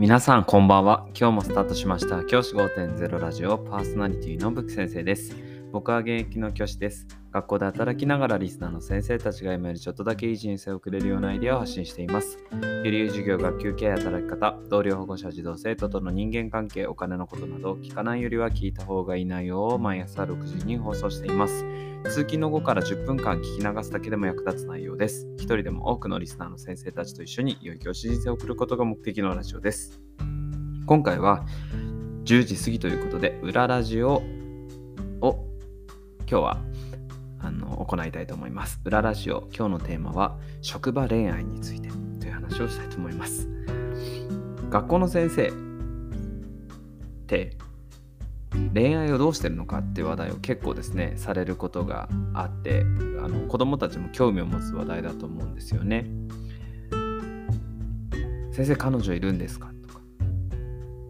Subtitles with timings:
[0.00, 1.06] 皆さんこんばんは。
[1.08, 2.24] 今日もスタートしました。
[2.24, 5.36] 教師5.0ラジオパーソナリティのぶき先生です。
[5.72, 7.06] 僕は現役の教師です。
[7.30, 12.38] 学校で働きながらリスナーの先生たちが今よりちょっとだけいい人生を送れるようなアイデアを発信しています。
[12.52, 21.64] より良い授業、学級経営、働き方、同僚保護者、児童生徒との人間関係、お金のことなど聞かないよりは聞いた方がいい内容を毎朝6時に放送しています。
[22.04, 25.28] 通勤の後から10分間聞き流すだけでも役立つ内容です。
[25.36, 30.00] 一人でも多くのリスナーの先生たちと一緒に良い教師人生を送ることが目的のラジオです。
[30.86, 31.46] 今回は
[32.24, 34.22] 10時過ぎということで、裏ラジオ
[35.20, 35.49] を
[36.30, 36.58] 今日は
[37.40, 38.80] あの行いたいと思います。
[38.84, 41.88] 裏ラジオ、今日のテーマは職場恋愛について
[42.20, 43.48] という話をしたいと思います。
[44.70, 45.52] 学校の先生っ
[47.26, 47.56] て
[48.72, 52.82] 恋愛をどうしてるのかっていう話題を結構ですねされることがあって
[53.24, 56.06] あの子供たちも興味を持つ話題だと思うんですよね。
[58.52, 59.66] 先生彼女いるんですか？
[59.66, 59.79] とか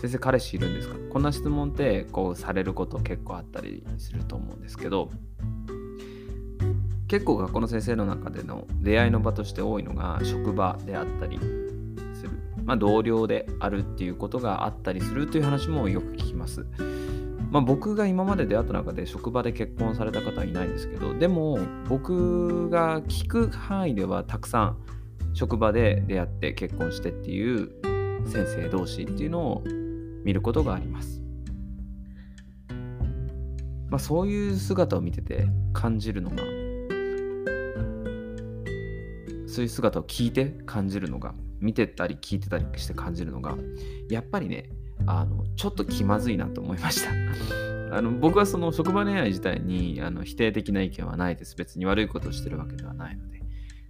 [0.00, 0.94] 先生彼氏いるんですか？
[1.10, 5.10] こんな質問ってこうされること結構あったりすると思うんですけど
[7.08, 12.30] 結構学校の先生の中での出会いの場として多いのが職場であったりする、
[12.64, 16.66] まあ、同僚であるっていうことがあったりするという話もよく聞きます。
[17.50, 24.76] まあ、僕が今まで出会った中で職場で結婚された方はいないんですけどでも僕が聞く範囲ではたくさん
[25.32, 27.70] 職場で出会って結婚してっていう
[28.26, 29.64] 先生同士っていうのを
[30.28, 31.22] 見ることがあります。
[33.88, 36.36] まあ、そういう姿を見てて感じるのが
[39.46, 43.56] そういう姿を聞いて感じるのが見てたり聞いてたりして感じるのが
[44.10, 44.68] やっぱりね
[45.06, 47.10] あのちょっと気まずいなと思いました。
[47.96, 51.56] あの僕はその職場恋愛自体にあの否定的な意見はないです。
[51.56, 53.37] 別に悪いことをしてるわけではないので。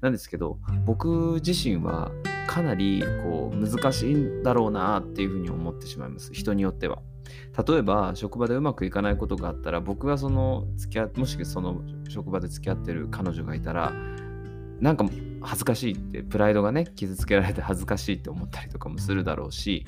[0.00, 2.10] なんですけど僕自身は
[2.46, 6.32] かなりこう難しいんだろうなっていうふうに思ってしまいます。
[6.32, 7.02] 人によっては。
[7.66, 13.92] 例えば職場でうまくいかないことがあったら僕がその付き合もしその職場で付き合ってる彼女がいたら
[14.80, 15.06] なんか
[15.40, 19.84] 恥ずかしいってプライドがね傷つけられて恥ずかしいって思ったりとかもするだろうし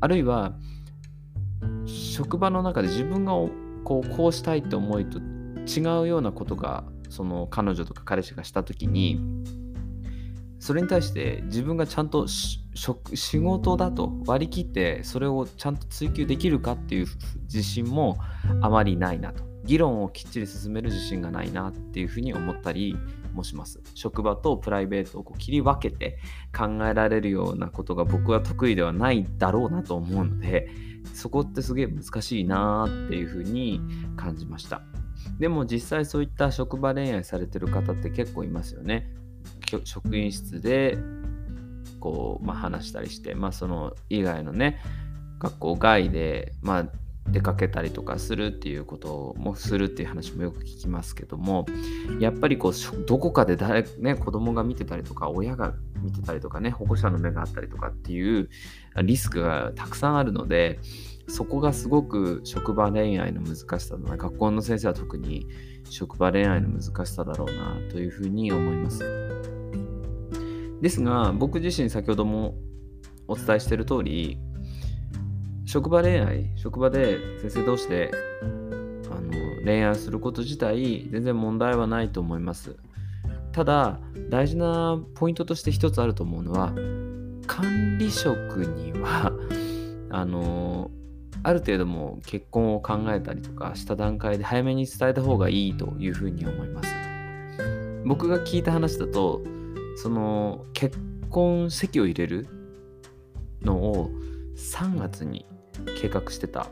[0.00, 0.54] あるいは
[1.86, 3.32] 職場の中で自分が
[3.84, 5.18] こうこうしたいって思いと
[5.66, 9.20] 違うようなことがその彼女とか彼氏がした時に
[10.58, 17.06] それに対して自分がちゃんと仕事だと割り切ってそれをちゃんと追求できるかっていう
[17.42, 18.16] 自信も
[18.62, 19.44] あまりないなと。
[19.64, 22.96] 議論をきっちり進める自信がないなっていうふうに思ったり
[23.32, 23.80] もします。
[23.94, 26.18] 職場とプライベートをこう切り分けて
[26.56, 30.68] 考えられるようなことが僕は得意ではないだろうなと思うので
[31.14, 33.80] そこってすげえ難しいなっていうふうに
[34.16, 34.82] 感じました。
[35.38, 39.10] でも実際そういった職場恋愛されてる方って結構いますよね。
[39.84, 40.98] 職員室で
[42.00, 44.80] こう、まあ、話したりして、まあ、その以外のね
[45.38, 46.86] 学校外で、まあ、
[47.28, 51.66] 出かけたりとかするっていうこともするっていう話もよく聞きますけども
[52.20, 52.72] やっぱりこう
[53.06, 58.50] どこかで誰、ね、子供が見てたりとか親が見てたりとかね保護者の目があったりとかっていう
[59.02, 60.78] リスクがたくさんあるので
[61.26, 65.46] そこがすごく職場恋愛の難しさだな学校の先生は特に
[65.88, 69.00] 職場恋愛の難しさだろうなというふうに思います。
[70.80, 72.56] ですが僕自身先ほども
[73.26, 74.38] お伝えしている通り
[75.64, 78.10] 職場恋愛職場で先生同士で
[79.10, 79.32] あの
[79.64, 82.76] 恋愛すること自体全然問題はないと思います。
[83.52, 86.72] ただ大事なポイントとして一つあると思うのは
[87.46, 89.32] 管理職には
[90.10, 90.90] あの
[91.44, 96.88] ある程度も結婚を考えたりとかした段階で早めに伝えた方がいいというふうに思います。
[98.06, 99.42] 僕が聞いた話だと
[99.96, 100.98] その結
[101.30, 102.48] 婚籍を入れる
[103.62, 104.10] のを
[104.56, 105.46] 3月に
[106.00, 106.68] 計画してた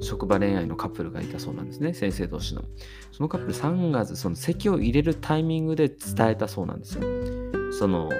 [0.00, 1.94] 職場恋愛のカップルがいたそうなんですね。
[1.94, 2.62] 先生同士の。
[3.10, 7.02] そのカップル3月その籍を入れるタイミングで伝えたそうなんですよ。
[7.72, 8.10] その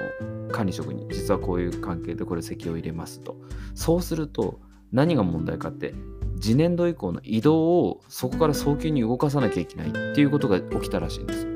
[0.50, 1.06] 管理職に。
[1.11, 3.37] 実はこういう関係でこれ籍を入れますと。
[3.75, 4.61] そうすると
[4.93, 5.94] 何が問題かって
[6.41, 11.47] 次年度以降の移動をそこから早急に動かさなきゃいけないっていうことが起きたらしいんです。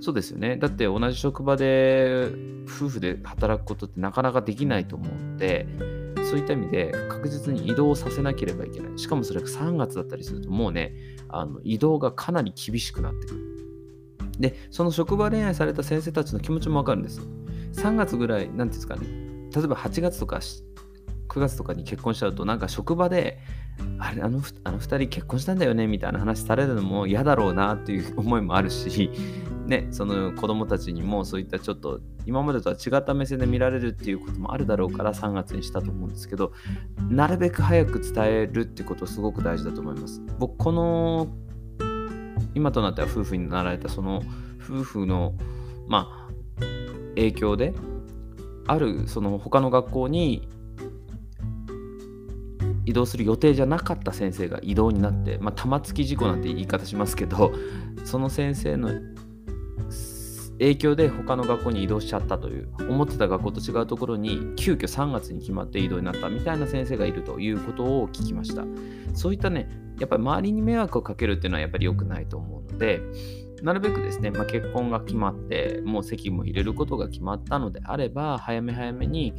[0.00, 0.56] そうですよね。
[0.56, 2.28] だって同じ職場で
[2.66, 5.66] 夫婦で働くことってなかなかできないと思うので
[6.22, 8.98] そういった意味で確実に移動させなければいけない。
[8.98, 10.94] しかもそれが3月だったりするともうね
[11.28, 13.40] あの移動がかなり厳しくなってくる。
[14.38, 17.20] でその職場恋愛された先生たちの気持ちもわかるんです
[17.72, 19.06] 3月ぐらい何ていうんですかね。
[19.54, 20.40] 例えば8月とか
[21.28, 23.38] 9月とかに結婚しちゃうとなんか職場で
[23.98, 29.10] あれあのあの2人結婚したんだよねみたいな話されるのも嫌だろうなっていう思いもあるし
[29.68, 36.52] ね、その子供たちにもそういったちょっと今までとは違った目線で見られるっていうこともあるだろうから3月にしたと思うんですけど、
[37.10, 40.22] なるべく早く伝えるってことすごく大事だと思います。
[40.38, 41.28] 僕、この
[42.54, 44.22] 今となっては夫婦になられたその
[44.62, 45.34] 夫婦の、
[45.86, 46.64] まあ、
[47.10, 47.74] 影響で
[48.66, 50.48] あるその他の学校に
[52.88, 57.52] 移動する予定じゃなかった先生が異動になって、まあ、玉突き事故なんて言い方しますけど
[58.04, 58.88] その先生の
[60.52, 68.64] 影響で他の学校に移動しちゃったという思ってた学校と違うところに急遽3月に決まって移動になったみたいな先生がいるということを聞きました。
[69.14, 69.68] そういったね
[70.00, 73.02] やっぱり周りに迷惑をかけるっていうのはやっぱり良くないと思うので
[73.62, 79.34] なるべくですね、まあ、結婚が決まってもう籍も入れることが決まったのであれば早め早めに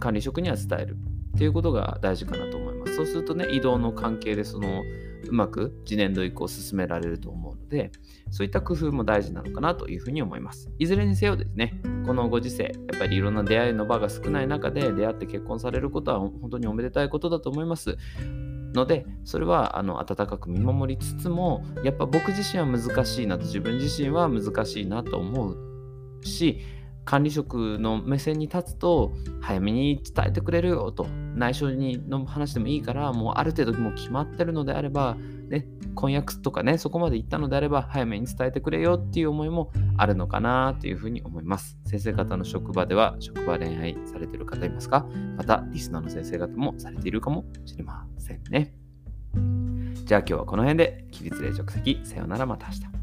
[0.00, 0.96] 管理職には伝える。
[1.34, 2.96] っていうことが大事かなと思います。
[2.96, 4.82] そうするとね移動の関係でその
[5.26, 7.90] うまく次年度以降進められると思うので
[8.30, 10.70] そういった工夫も大事なのかなというふうに思います。
[10.78, 17.96] いずれにせよですねこのご時世やっぱりいろんな出会いの場が少ない中で出会って結婚されることは本当におめでたいことだと思います。
[18.74, 26.60] のでそれはあの温かく見守りつつもやっぱ僕自身は難しいなと自分自身は難しいなと思うし
[27.04, 31.06] 管理職の目線に立つと早めに伝えてくれるよと。
[31.34, 35.16] 内緒にの話でもいいからもうある程度もう決まってるのであれば、
[35.48, 41.76] ね、婚約とかねそこまで行ったのであれば早めに伝えてくれよっていう思いもあるのかなというふうに思います。
[41.86, 45.06] 先生方の職場では職場恋愛されてる方いますか？
[45.36, 48.74] またリスナーの先生方もされているかもしれませんね。
[50.04, 52.00] じゃあ今日はこの辺で起立例直席。
[52.04, 52.93] さようならまた明日。